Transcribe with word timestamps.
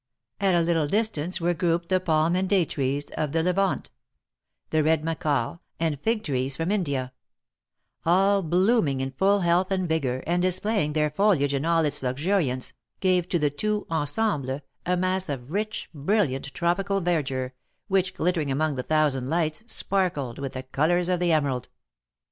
At 0.39 0.55
a 0.55 0.61
little 0.61 0.87
distance 0.87 1.39
were 1.39 1.53
grouped 1.53 1.89
the 1.89 1.99
palm 1.99 2.35
and 2.35 2.49
date 2.49 2.71
trees 2.71 3.11
of 3.11 3.33
the 3.33 3.43
Levant; 3.43 3.91
the 4.71 4.81
red 4.81 5.03
macaw, 5.03 5.57
and 5.79 6.01
fig 6.01 6.23
trees 6.23 6.57
from 6.57 6.71
India; 6.71 7.13
all 8.03 8.41
blooming 8.41 8.99
in 8.99 9.11
full 9.11 9.41
health 9.41 9.69
and 9.69 9.87
vigour, 9.87 10.23
and 10.25 10.41
displaying 10.41 10.93
their 10.93 11.11
foliage 11.11 11.53
in 11.53 11.65
all 11.65 11.85
its 11.85 12.01
luxuriance, 12.01 12.73
gave 12.99 13.29
to 13.29 13.37
the 13.37 13.51
tout 13.51 13.85
ensemble 13.91 14.61
a 14.87 14.97
mass 14.97 15.29
of 15.29 15.51
rich, 15.51 15.87
brilliant 15.93 16.51
tropical 16.51 16.99
verdure, 16.99 17.51
which, 17.87 18.15
glittering 18.15 18.49
among 18.49 18.77
the 18.77 18.81
thousand 18.81 19.29
lights, 19.29 19.71
sparkled 19.71 20.39
with 20.39 20.53
the 20.53 20.63
colours 20.63 21.09
of 21.09 21.19
the 21.19 21.31
emerald. 21.31 21.69